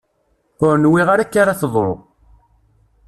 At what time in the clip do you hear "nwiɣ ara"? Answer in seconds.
0.77-1.23